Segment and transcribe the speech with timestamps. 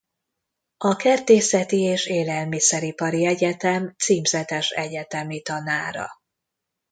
[0.77, 6.07] A Kertészeti és Élelmiszeripari Egyetem címzetes egyetemi tanára.